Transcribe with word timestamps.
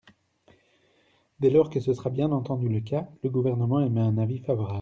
Dès 1.39 1.51
lors 1.51 1.69
que 1.69 1.79
ce 1.79 1.93
sera 1.93 2.09
bien 2.09 2.31
entendu 2.31 2.67
le 2.67 2.81
cas, 2.81 3.07
le 3.23 3.29
Gouvernement 3.29 3.81
émet 3.81 4.01
un 4.01 4.17
avis 4.17 4.39
favorable. 4.39 4.79